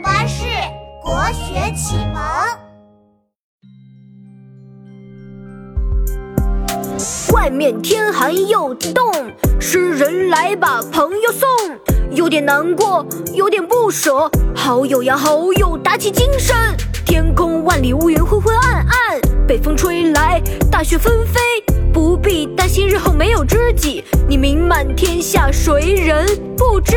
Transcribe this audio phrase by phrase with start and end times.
[0.00, 0.44] 巴士
[1.02, 2.22] 国学启蒙。
[7.32, 9.12] 外面天寒又冻，
[9.60, 11.48] 诗人来把朋友送。
[12.10, 16.56] 有点难过，有点不舍，好友呀好友，打起精神。
[17.04, 20.40] 天空万里乌云昏昏暗暗，北风吹来
[20.70, 21.40] 大雪纷飞。
[21.92, 26.26] 不必担心日后没有知己，你名满天下谁人
[26.56, 26.96] 不知？